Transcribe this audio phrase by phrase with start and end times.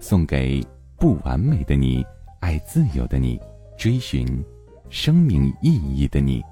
[0.00, 2.04] 送给不完美的你，
[2.40, 3.38] 爱自由的你，
[3.76, 4.26] 追寻
[4.88, 6.42] 生命意义的你。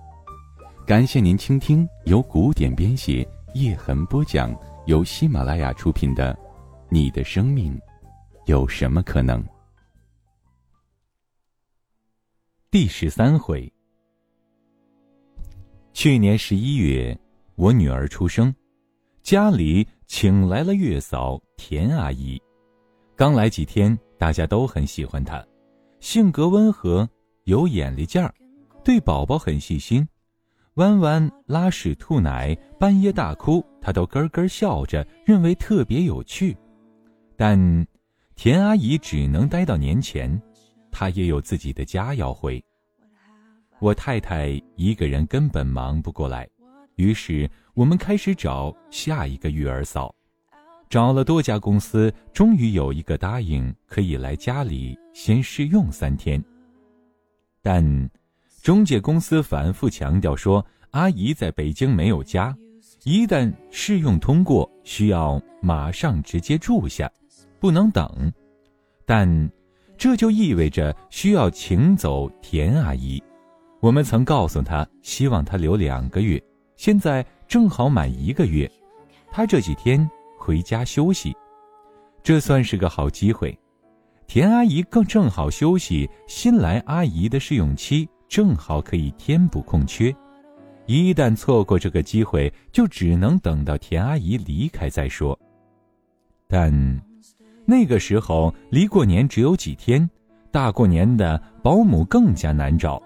[0.86, 4.54] 感谢您倾听由古典编写、叶痕播讲、
[4.86, 6.34] 由喜马拉雅出品的
[6.90, 7.78] 《你的生命
[8.46, 9.42] 有什么可能》
[12.70, 13.70] 第十三回。
[15.94, 17.18] 去年十一月，
[17.56, 18.54] 我女儿出生，
[19.22, 22.40] 家里请来了月嫂田阿姨。
[23.18, 25.44] 刚来几天，大家都很喜欢她，
[25.98, 27.08] 性格温和，
[27.46, 28.32] 有眼力劲儿，
[28.84, 30.06] 对宝宝很细心。
[30.74, 36.56] 弯弯拉屎吐奶，半夜大哭，他都咯咯笑着，认为特别有趣。
[37.36, 37.58] 但
[38.36, 40.40] 田阿姨只能待到年前，
[40.92, 42.64] 她也有自己的家要回。
[43.80, 46.48] 我太太一个人根本忙不过来，
[46.94, 50.14] 于是我们开始找下一个育儿嫂，
[50.88, 56.42] 找了多家公司，终于有一个答应可以来家里先试用三天，
[57.62, 58.10] 但。
[58.60, 62.54] 中介公司反复强调说，阿姨在北京没有家，
[63.04, 67.10] 一旦试用通过，需要马上直接住下，
[67.60, 68.30] 不能等。
[69.06, 69.50] 但
[69.96, 73.22] 这就意味着需要请走田阿姨。
[73.80, 76.42] 我们曾告诉她，希望她留两个月，
[76.76, 78.70] 现在正好满一个月，
[79.30, 80.06] 她这几天
[80.38, 81.36] 回家休息，
[82.22, 83.58] 这算是个好机会。
[84.26, 88.08] 田阿姨更正好休息，新来阿姨的试用期。
[88.28, 90.14] 正好可以填补空缺，
[90.84, 95.38] 一旦错过这个机会，就只能等到田阿姨离开再说。
[96.46, 96.70] 但
[97.64, 100.06] 那个时候离过年只有几天，
[100.50, 103.02] 大过年的保姆更加难找。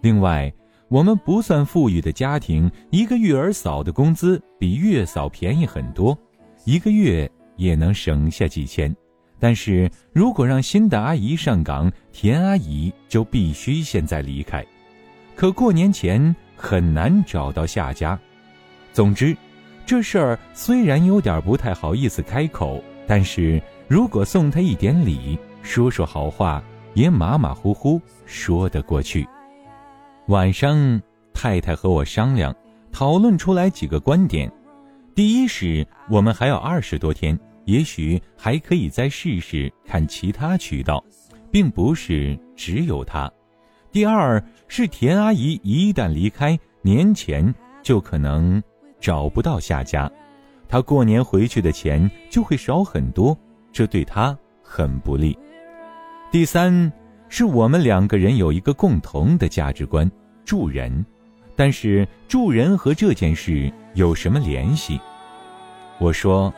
[0.00, 0.50] 另外，
[0.88, 6.16] 我们不算富裕的家庭，一个育儿嫂的工资比月嫂便宜很多，
[6.64, 8.94] 一个月也能省下几千。
[9.38, 14.64] 但是如果让新的阿姨上岗，田阿姨就必须现在离开。
[15.34, 18.16] 可过年前很难找到下家。
[18.92, 19.36] 总之，
[19.84, 26.62] 这事儿虽然有点不太好意思开口，但是如果送她一点礼，说说好话，
[26.94, 29.26] 也马马虎虎说得过去。
[30.28, 31.02] 晚上，
[31.34, 32.54] 太太和我商量，
[32.92, 34.48] 讨论出来几个观点：
[35.14, 37.38] 第一是，我们还有二十多天。
[37.64, 41.04] 也许还可以再试试看其他渠道，
[41.48, 43.30] 并不是只有他。
[43.92, 48.60] 第二是田阿姨一旦离开，年前就可能
[48.98, 50.10] 找不到下家，
[50.68, 53.38] 她过年回去的钱就会少很多，
[53.70, 55.38] 这对她很不利。
[56.32, 56.92] 第三
[57.28, 60.10] 是我们两个人有一个共同的价值观：
[60.44, 61.06] 助人。
[61.54, 65.00] 但是助人和这件事有什么联系？
[65.98, 66.52] 我说。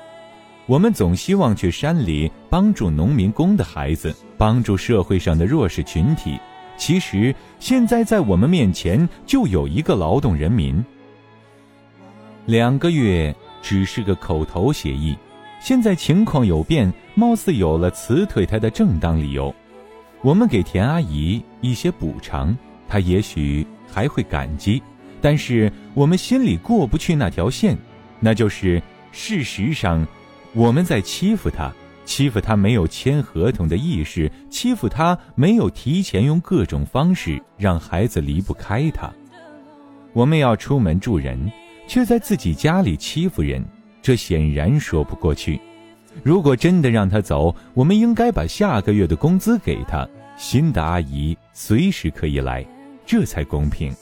[0.67, 6.41] 我们总希望去山里帮助农民工的孩子，帮助社会上的弱势群体。
[6.79, 10.83] 其实现在在我们面前就有一个劳动人民。
[12.47, 15.15] 两个月只是个口头协议，
[15.61, 19.55] 现在情况有变，貌似有了辞退他的正当理由。
[20.23, 22.57] 我们给田阿姨一些补偿，
[22.89, 24.83] 她也许还会感激。
[25.21, 27.79] 但是我们心里过不去那条线，
[28.19, 28.83] 那就是
[29.13, 30.05] 事实上。
[30.57, 31.73] 我们在欺负他，
[32.05, 39.13] 欺负他没有签合同的意识，欺负他没有提前用各种方式让孩子离不开他。
[40.13, 41.51] 我们要出门助人，
[41.89, 43.65] 却在自己家里欺负人，
[44.01, 45.61] 这显然说不过去。
[46.23, 52.65] 如果真的让他走，我们应该把下个月的工资给他，新的阿姨随时可以来，
[53.07, 53.95] 这才公平。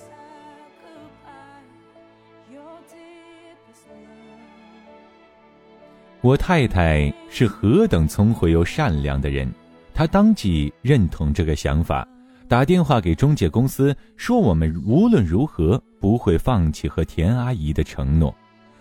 [6.20, 9.52] 我太太是何等聪慧又善良的人，
[9.92, 12.06] 她当即认同这个想法，
[12.46, 18.32] 打电话给中介公司说：“我们无论如何不会放弃和田阿姨的承诺。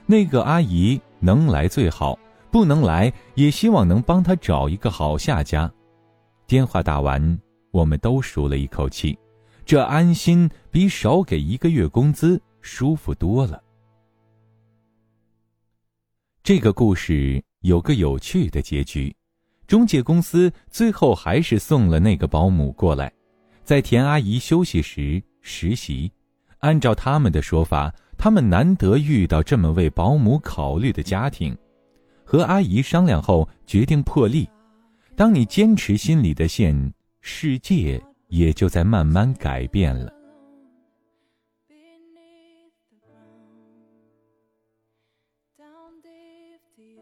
[0.05, 2.19] 那个阿姨能来最好，
[2.51, 5.71] 不能来也希望能帮她找一个好下家。”
[6.45, 7.39] 电话打完，
[7.71, 9.17] 我们都舒了一口气，
[9.65, 13.61] 这安心比少给一个月工资舒服多了。
[16.43, 19.15] 这个故事有个有趣的结局，
[19.67, 23.11] 中介公司最后还是送了那个保姆过来，
[23.63, 26.11] 在田阿姨休息时实习。
[26.59, 31.57] 按照他们的说法，他们难得遇到这么为保姆考虑的家庭，
[32.23, 34.49] 和阿姨商量后决定破例。
[35.15, 40.11] 当你坚持心里的线，世界也就在慢慢改变了。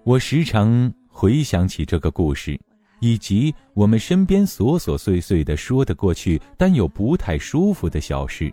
[0.03, 2.59] 我时常回想起这个故事，
[2.99, 8.51] 以及我们身边琐琐碎碎的说得过去但又不太舒服的小事。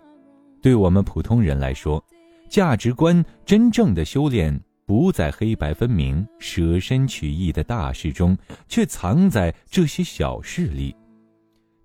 [0.61, 2.03] 对我们普通人来说，
[2.47, 8.37] 价值观真正的修炼不在黑白分明、舍身取义的大事中，
[8.67, 10.95] 却藏在这些小事里。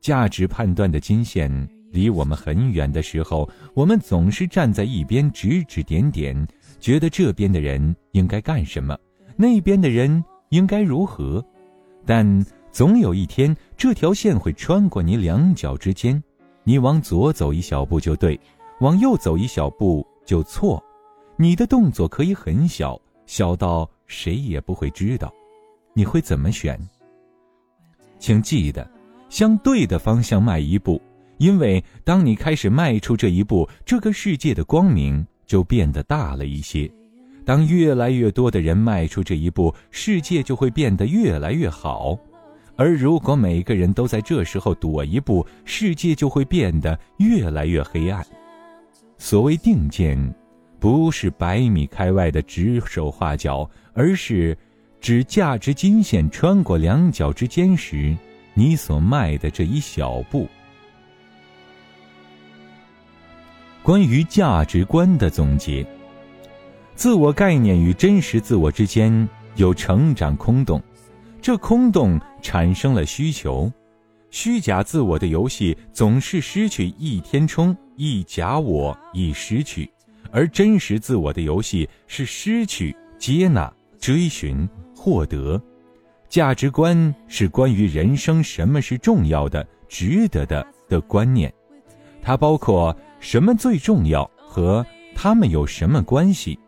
[0.02, 1.48] 价值判断的金线
[1.92, 6.36] 离我们很远的时候，我们总是站在一边指指点点，
[6.80, 8.98] 觉得这边的人应该干什么，
[9.36, 11.42] 那边的人应该如何。
[12.04, 16.20] 但总有一天，这条线会穿过你两脚之间，
[16.64, 18.38] 你往左走一小步就对。
[18.80, 20.82] 往右走一小步就错，
[21.36, 25.32] 你的动作可以很小，小到谁也不会知道。
[25.94, 26.76] 你会怎么选？
[28.18, 28.90] 请记得，
[29.32, 31.00] 向对的方向迈一步，
[31.38, 36.88] 因为当你开始迈出这一步，这个世界的光明就变得大了一些。
[37.42, 42.14] 当越来越多的人迈出这一步，世界就会变得越来越好。
[42.76, 48.22] 而如果每个人都在这时候躲一步，世界就会变得越来越黑暗。
[49.16, 50.34] 所谓定见，
[50.78, 54.54] 不是百米开外的指手画脚，而是
[55.00, 58.14] 指价值金线穿过两脚之间时，
[58.54, 60.48] 你所迈的这一小步。
[63.82, 65.84] 关于价值观的总结：
[66.94, 70.80] 自我概念与真实自我之间有成长空洞，
[71.40, 73.70] 这空洞产生了需求。
[74.30, 79.90] 虚假自我的游戏总是失去一天冲一假我一失去，
[80.30, 84.66] 而真实自我的游戏是失去接纳追寻
[84.96, 85.60] 获得。
[86.32, 91.52] 价值观是关于人生什么是重要的、值得的的观念，
[92.22, 94.82] 它包括什么最重要和
[95.14, 96.58] 他们有什么关系。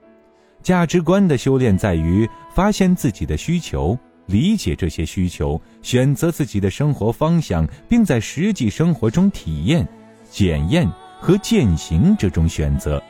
[0.62, 3.98] 价值观的修炼在于发现自己的需求。
[4.26, 9.88] 理解这些需求，选择自己的生活方向，并在实际生活中体验、
[10.30, 10.86] 检验
[11.18, 13.02] 和践行这种选择，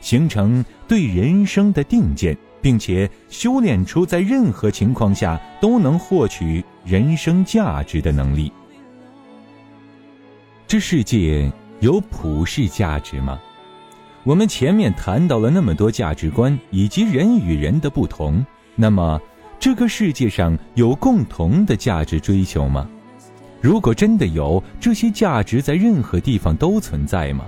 [0.00, 8.52] 形成对人生的定见，并且修炼出在任何情况下都能获取人生价值的能力。
[10.66, 13.40] 这世界有普世价值吗？
[14.24, 18.44] 我们前面谈到了那么多价值观以及人与人的不同，
[18.76, 19.20] 那么。
[19.58, 22.88] 这个世界上有共同的价值追求吗？
[23.60, 27.44] 如果真的有，这些价值在任何地方都存在吗？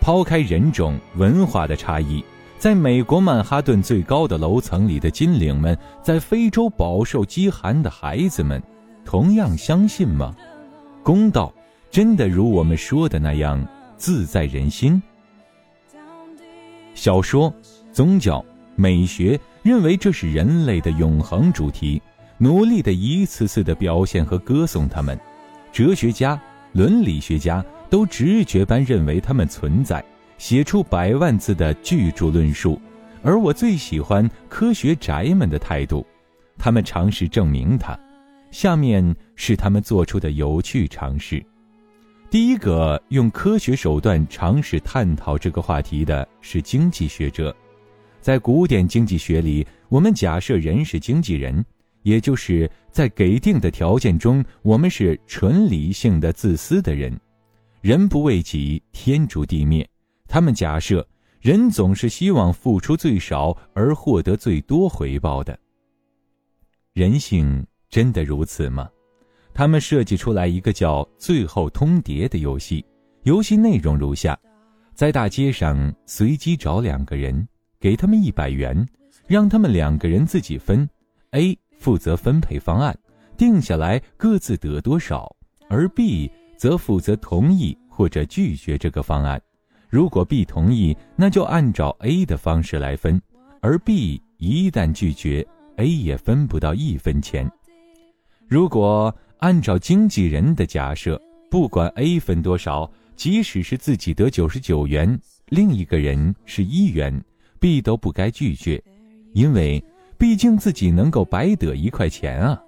[0.00, 2.24] 抛开人种文化的差异，
[2.62, 8.62] 在美国曼哈顿最高的楼层里的金领们，在非洲饱受饥寒的孩子们，
[9.04, 10.32] 同样相信吗？
[11.02, 11.52] 公道
[11.90, 13.60] 真的如我们说的那样
[13.96, 15.02] 自在人心？
[16.94, 17.52] 小说、
[17.90, 18.44] 宗教、
[18.76, 19.36] 美学。
[19.64, 22.00] 认为这是人类的永恒主题，
[22.38, 25.18] 努力的一次次的表现和歌颂他们。
[25.72, 26.40] 哲学家、
[26.70, 30.04] 伦理学家都直觉般认为他们存在，
[30.42, 32.76] 写出百万字的巨著论述。
[33.22, 36.04] 而我最喜欢科学宅们的态度，
[36.58, 37.96] 他们尝试证明它。
[38.50, 41.40] 下面是他们做出的有趣尝试。
[42.28, 47.54] 第一个用科学手段尝试探讨这个话题的是经济学者。
[48.20, 51.64] 在古典经济学里，我们假设人是经纪人，
[52.02, 57.16] 也就是在给定的条件中，我们是纯理性的、自私的人。
[57.80, 59.88] 人不为己，天诛地灭。
[60.32, 61.06] 他们假设
[61.42, 65.58] 人总是希望付出最少而获得最多回报的。
[66.94, 68.88] 人性真的如此吗？
[69.52, 72.82] 他们设计出来一个叫“最后通牒”的游戏，
[73.24, 74.34] 游戏内容如下：
[74.94, 77.46] 在大街上随机找两个人。
[77.78, 78.88] 给他们一百元，
[79.26, 80.88] 让他们两个人自己分。
[81.32, 82.98] A 负责分配方案，
[83.36, 85.36] 定下来各自得多少，
[85.68, 89.38] 而 B 则负责同意或者拒绝这个方案。
[89.92, 93.20] 如果 B 同意，那就按照 A 的方式来分；
[93.60, 95.46] 而 B 一旦拒绝
[95.76, 97.46] ，A 也分不到一分钱。
[98.48, 101.20] 如果按照经纪人的假设，
[101.50, 105.20] 不管 A 分多少，即使是自己得九十九元，
[105.50, 107.22] 另一个人是一元。
[107.60, 108.82] B 都不该拒绝，
[109.34, 109.84] 因为
[110.16, 112.58] 毕竟自己能够白得一块钱啊。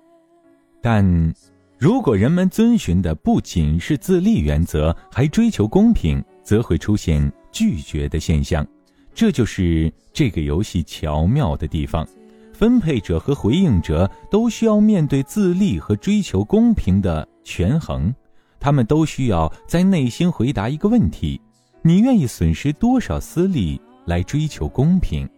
[0.83, 1.35] 但
[1.78, 8.64] 如果人们遵循的不仅是自利原则，还追求公平，则会出现拒绝的现象。
[9.12, 12.06] 这就是这个游戏巧妙的地方。
[12.52, 18.14] 分配者和回应者都需要面对自利和追求公平的权衡，
[18.60, 21.40] 他们都需要在内心回答一个问题：
[21.82, 25.28] 你愿意损失多少私利来追求公平？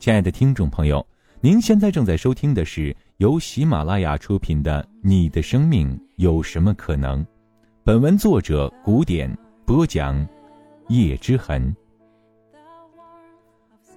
[0.00, 1.06] 亲爱的听众朋友，
[1.40, 7.22] 您现在正在收听的是由喜马拉雅出品的《你的生命有什么可能》，
[7.84, 9.30] 本文作者古典
[9.66, 10.26] 播讲，
[10.88, 11.74] 叶之痕。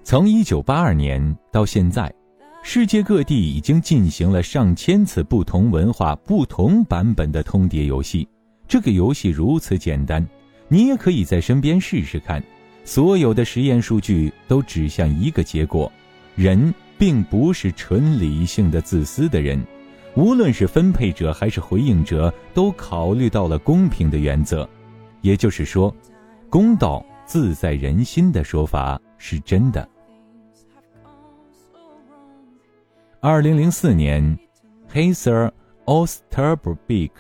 [0.02, 2.14] 从一九八二年到现在。
[2.64, 8.28] 世界各地已经进行了上千次不同文化、不同版本的通牒游戏。
[8.68, 10.26] 这个游戏如此简单，
[10.68, 12.44] 你也可以在身边试试看。
[12.84, 15.90] 所有的实验数据都指向一个结果：
[16.36, 19.62] 人并不是纯理性的自私的人。
[20.16, 24.68] 无论是分配者还是回应者，都考虑到了公平的原则。
[25.28, 25.94] 也就是说，
[26.50, 29.86] 公道自在人心的说法是真的。
[33.20, 34.40] 二零零四年
[34.90, 35.52] ，Heather
[35.84, 37.12] Osterberg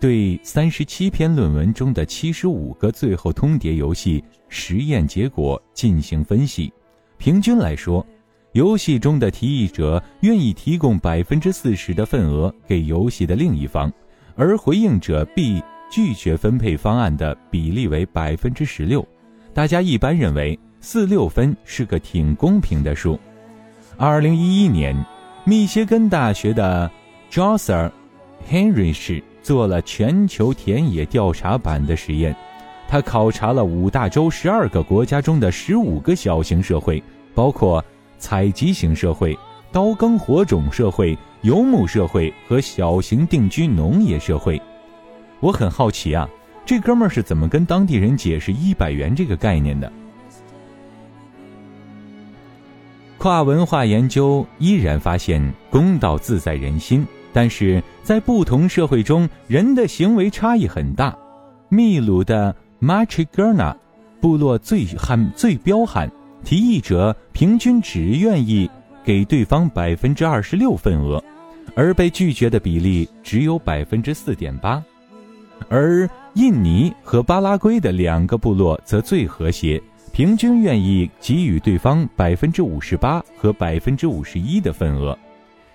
[0.00, 6.72] 对三十七篇论文中的七十五个最后通牒游戏实验结果进行分析。
[7.18, 8.06] 平均来说，
[8.52, 13.92] 游戏中的提议者愿意提供百分之四十的份额给游戏的另一方，
[14.34, 19.06] 而回应者必拒绝分配方案的比例为百分之十六。
[19.52, 23.18] 大家一般认为四六分是个挺公平的数。
[23.96, 24.96] 二零一一年。
[25.42, 26.88] 密歇根大学的
[27.30, 27.90] Josser
[28.48, 32.36] Henry 氏做了全球田野调查版的实验，
[32.86, 37.02] 他考察了五大洲十二个国家中的十五个小型社会，
[37.34, 37.82] 包括
[38.18, 39.36] 采集型社会、
[39.72, 44.60] 刀耕火种社会、游牧社会和小型定居农业社会。
[45.40, 46.28] 我很好奇啊，
[46.64, 49.90] 这哥们儿是怎么跟当地人解释一百元这个概念的？
[53.16, 61.16] 跨文化研究依然发现，公道自在人心，但是在不同社会中，人的行为差异很大。
[61.68, 63.76] 秘鲁的 Machigerna
[64.20, 66.10] 部落最悍、最彪悍，
[66.44, 68.70] 提议者平均只愿意
[69.04, 71.22] 给对方百分之二十六份额，
[71.74, 74.82] 而被拒绝的比例只有百分之四点八。
[75.68, 79.82] 而印尼和巴拉圭的两个部落则最和谐。
[80.12, 85.16] 平均愿意给予对方百分之五十八和百分之五十一的份额。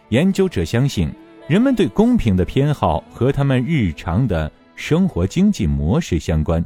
[0.10, 1.10] 研究者相信，
[1.48, 6.64] 人们对公平的偏好和他们日常的生活经济模式相关。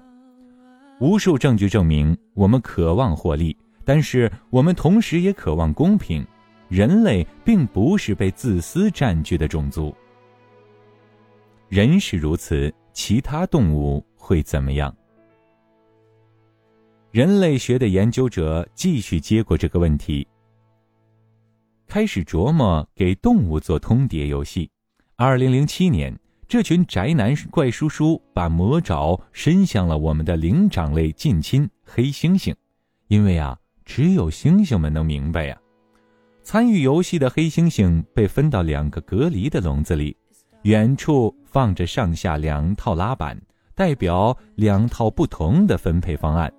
[0.99, 6.25] 无数证据证明，我们渴望获利，但是我们同时也渴望公平。
[6.69, 9.95] 人类并不是被自私占据的种族。
[11.67, 14.95] 人是如此，其他动物会怎么样？
[17.11, 20.27] 人类学的研究者继续接过这个问题，
[21.87, 24.69] 开始琢磨给动物做通牒游戏。
[25.15, 26.15] 二零零七年，
[26.47, 32.53] 这群宅男怪叔叔把魔爪伸向了我们的灵长类近亲黑猩猩，
[33.07, 35.59] 因为啊，只有猩猩们能明白呀。
[36.43, 40.15] 参与游戏的黑猩猩被分到两个隔离的笼子里，
[40.63, 43.39] 远处放着上下两套拉板，
[43.73, 46.51] 代表两套不同的分配方案。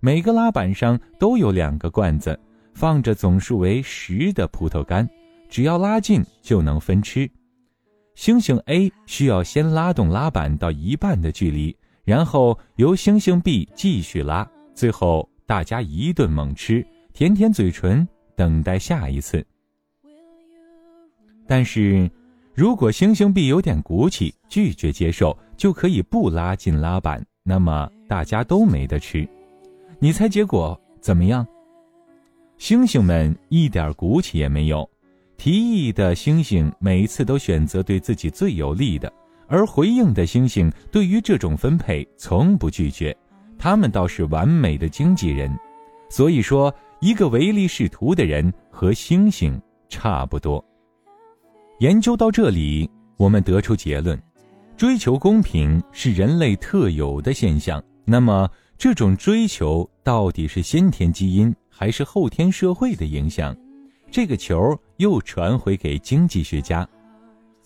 [0.00, 2.38] 每个拉板上都有两个罐子，
[2.74, 5.08] 放着总数为十的葡萄干，
[5.48, 7.28] 只要拉近就能分吃。
[8.16, 19.44] 猩猩 A 需要先拉动拉板到一半的距离，然后由猩猩 B 继续拉，最后大家一顿猛吃，舔舔嘴唇，等待下一次。
[21.46, 22.10] 但是，
[22.56, 29.28] 如果猩猩 B 有点骨气，拒绝接受，就可以不拉进拉板，那么大家都没得吃。
[29.98, 31.46] 你猜结果怎么样？
[32.58, 34.88] 猩猩们一点骨气也没有，
[35.36, 39.12] 提议的猩猩每次都选择对自己最有利的，
[39.48, 43.14] 而回应的猩猩对于这种分配从不拒绝，
[43.58, 45.54] 他们倒是完美的经纪人。
[46.08, 49.60] 所以说，一个唯利是图的人和猩猩
[49.90, 50.64] 差不多。
[51.78, 54.20] 研究到这里，我们得出结论：
[54.76, 57.82] 追求公平是人类特有的现象。
[58.04, 58.48] 那么。
[58.78, 63.56] 这种追求到底是先天基因还是后天社会的影响？
[64.10, 66.86] 这个球又传回给经济学家，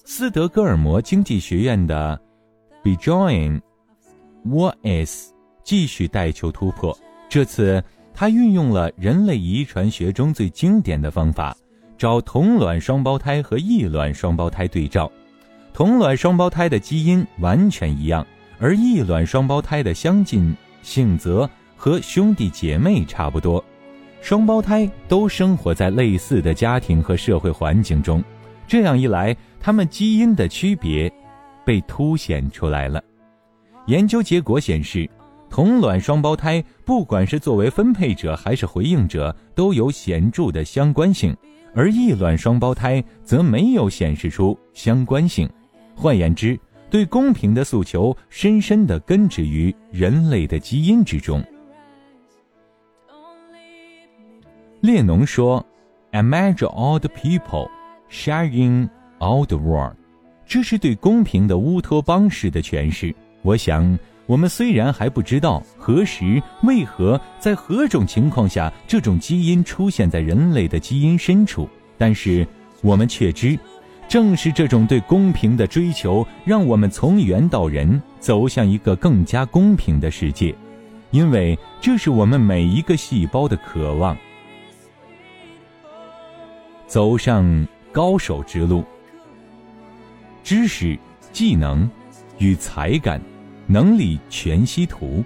[0.05, 2.17] 斯德哥尔摩经济学院的
[2.85, 3.61] Bjorn
[4.47, 5.31] Waes
[5.65, 6.97] 继续带球突破。
[7.29, 7.83] 这次
[8.15, 11.57] 他运用了人类遗传学中最经典的方法，
[12.01, 15.13] 找同卵双胞胎和异卵双胞胎对照，
[15.75, 18.27] 同卵双胞胎的基因完全一样，
[18.59, 23.63] 而异卵双胞胎的相近性则和兄弟姐妹差不多。
[24.23, 28.25] 双胞胎都生活在类似的家庭和社会环境中，
[28.67, 31.13] 这样一来，他们基因的区别
[31.67, 33.05] 被凸显出来了。
[33.89, 35.07] 研究结果显示，
[35.51, 41.37] 同卵双胞胎不管是作为分配者还是回应者，都有显著的相关性，
[41.75, 45.49] 而异卵双胞胎则没有显示出相关性。
[45.95, 46.59] 换言之，
[46.89, 51.45] 对公平的诉求深深地根植于人类的基因之中。
[54.81, 55.65] 列侬说
[56.13, 57.69] ：“Imagine all the people
[58.11, 59.95] sharing all the world。”
[60.47, 63.15] 这是对公平的乌托邦式的诠释。
[63.43, 63.97] 我想，
[64.31, 71.69] 我们虽然还不知道何时、为何、在何种情况下这种基因出现在人类的基因深处，
[71.99, 72.47] 但是
[72.81, 73.59] 我们却知，
[74.09, 80.55] 正是这种对公平的追求，让我们从猿到人走向一个更加公平的世界，
[81.11, 84.17] 因为这是我们每一个细胞的渴望。
[86.87, 88.85] 走上高手之路，
[90.45, 90.97] 知识、
[91.33, 91.91] 技能
[92.39, 93.21] 与才干、
[93.71, 95.23] 能力全息图。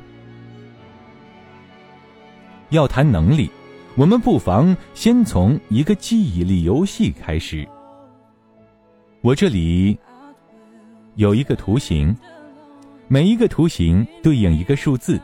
[2.69, 3.51] 要谈能力，
[3.97, 7.67] 我们不妨先从一个记忆力游戏开始。
[9.23, 9.99] 我这里
[11.15, 12.15] 有一个图形，
[13.09, 15.19] 每一个图形对应一个数字，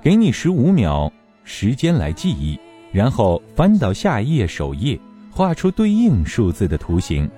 [0.00, 1.12] 给你十五秒
[1.42, 2.56] 时间来记忆，
[2.92, 4.96] 然后翻到下一页首页。
[5.32, 7.28] 画出对应数字的图形，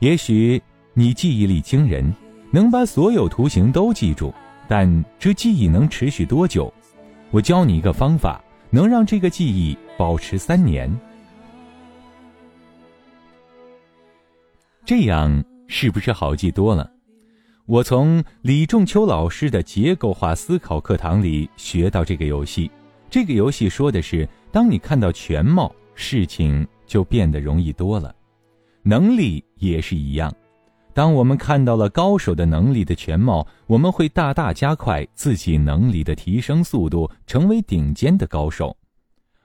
[0.00, 0.60] 也许
[0.94, 2.12] 你记忆力惊人，
[2.50, 4.34] 能把所有图形都记住，
[4.70, 6.72] 但这记忆能持续多久？
[7.32, 10.88] 我教你一个方法，能让这个记忆保持三年。
[14.84, 16.88] 这样是不是好记多了？
[17.66, 22.70] 我从李仲秋老师的结构化思考课堂里学到这个游戏。
[23.10, 26.64] 这个游戏说的是，当你看到全貌，事情。
[26.90, 28.12] 就变得容易多了，
[28.82, 30.34] 能力也是一样。
[31.00, 38.76] 当我们看到了高手的能力的全貌，我们会大大加快自己能力的提升速度，成为顶尖的高手。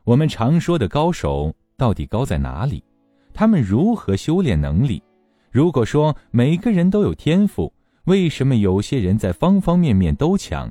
[0.04, 2.84] 我们常说的高手到底高在哪里？
[3.34, 5.02] 他们如何修炼能力？
[5.50, 7.72] 如果说每个人都有天赋，
[8.04, 10.70] 为什么有些人在方方面面都强？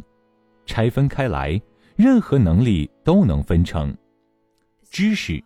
[0.67, 1.59] 拆分开来，
[1.97, 3.97] 任何能力都能分成
[4.91, 5.43] 知识。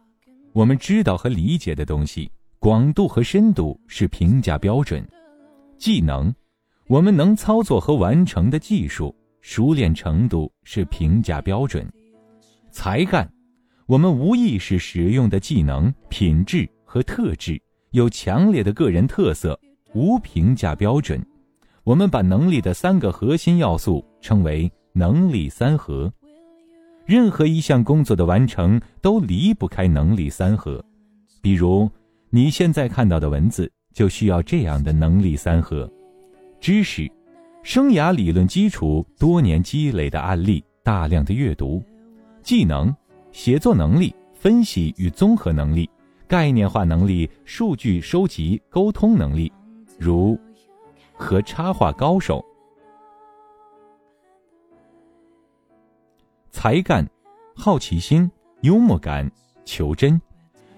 [0.52, 5.00] 我们知道和理解的东西，广度和深度是评价标准；
[5.78, 6.34] 技能，
[6.88, 11.84] 我们能操作和完成的技术，熟练程度是评价标准；
[12.72, 13.30] 才干，
[13.86, 17.60] 我们无意识使用的技能、品质和特质，
[17.92, 19.58] 有强烈的个人特色，
[19.94, 21.24] 无评价标准。
[21.84, 26.12] 我们把能力的三个核心要素称为能力三合。
[27.06, 30.84] 任何一项工作的完成都离不开能力三合，
[31.40, 31.88] 比如
[32.30, 35.90] 你现在看到的文字就需要这样的能力三合：
[36.60, 37.10] 知识、
[37.62, 41.82] 生涯理论基础、多年积累的案例、大量的阅读；
[42.42, 42.94] 技能、
[43.32, 45.88] 写作能力、分析与综合能力、
[46.26, 49.52] 概念化能力、数据收集、沟通能力，
[49.98, 50.38] 如
[51.14, 52.44] 和插画高手。
[56.50, 57.06] 才干、
[57.54, 58.30] 好奇心、
[58.62, 59.30] 幽默感、
[59.64, 60.20] 求真，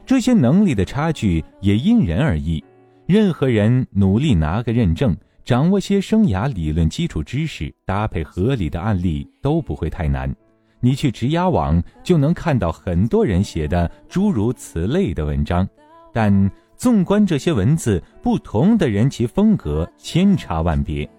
[0.05, 2.63] 这些能力的差距也因人而异。
[3.11, 10.33] 任何人努力拿个认证，掌握些生涯理论基础知识，搭配合理的案例，都不会太难。
[10.79, 15.69] 你去职涯网就能看到很多人写的诸如此类的文章。
[16.13, 21.11] 但纵观这些文字，不同的人其风格千差万别。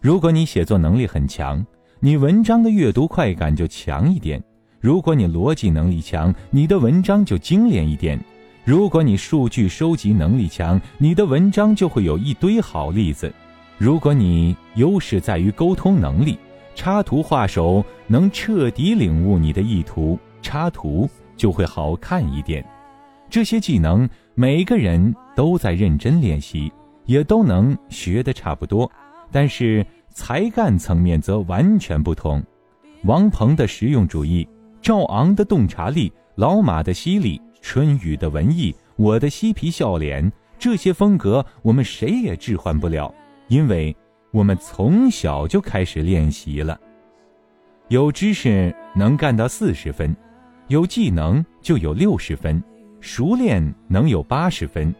[0.00, 1.62] 如果你写作能力很强，
[2.00, 4.42] 你文章的阅读快感就强一点，
[4.80, 8.18] 如果你逻辑能力强，你的文章就精炼一点；
[8.64, 13.28] 如果你数据收集能力强，你的文章就会有一堆好例子；
[13.76, 16.38] 如果你优势在于沟通能力，
[16.74, 22.64] 插图画手能彻底领悟你的意图，插图就会好看一点。
[23.28, 26.72] 这些技能每个人都在认真练习，
[27.04, 28.90] 也都能学得差不多，
[29.30, 29.86] 但是。
[30.16, 32.40] 才干层面则完全不同，
[33.02, 34.48] 王鹏的实用主义，
[34.80, 43.12] 赵昂的洞察力，老马的犀利，春雨的文艺，我的嬉皮笑脸，这些风格我们谁也置换不了，
[43.48, 43.96] 因为
[44.32, 46.78] 我们从小就开始练习了。
[47.88, 50.14] 有知识能干到四十分，
[50.68, 52.62] 有技能就有六十分，
[53.00, 54.94] 熟练能有八十分，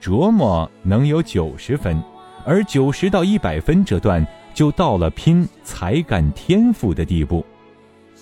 [0.00, 2.02] 琢磨能有九十分。
[2.44, 7.46] 而九十到一百分这段就到了拼才干天赋的地步。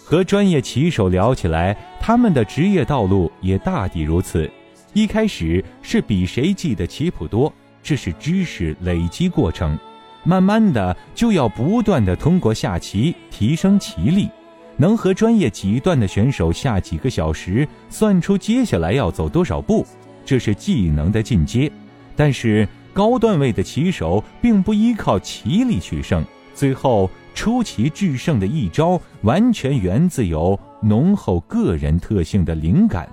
[0.08, 4.48] 和专业棋手聊起来，他们的职业道路也大抵如此。
[4.92, 9.76] 一开始是比谁记得棋谱多，这是知识累积过程。
[10.22, 14.28] 慢慢的就要不断的通过下棋提升棋力，
[14.76, 19.84] 能和专业几段的选手下几个小时，算出接下来要走多少步，
[20.24, 21.68] 这是技能的进阶。
[22.14, 33.08] 但是高段位的棋手并不依靠棋力取胜，最后出奇制胜的一招，完全源自有浓厚个人特性的灵感，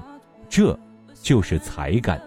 [0.49, 0.75] 这。
[1.21, 2.21] 就是才干，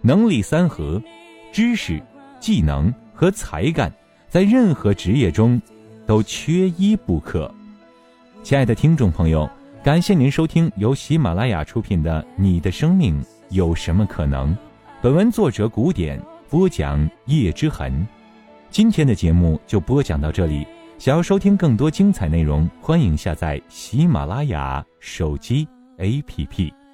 [0.00, 1.02] 能力三合，
[1.50, 2.00] 知识、
[2.38, 3.92] 技能和才干，
[4.28, 5.60] 在任何职业中
[6.06, 7.52] 都缺一不可。
[8.44, 9.50] 亲爱的听众朋友，
[9.82, 14.54] 感谢您收听由喜马拉雅出品的《你的生命有什么可能》，
[15.02, 18.06] 本文作者古典播讲叶之痕。
[18.70, 20.64] 今天的节目就播讲到这里，
[20.98, 26.85] 想要收听更多精彩内容，欢迎下载喜马拉雅手机 APP。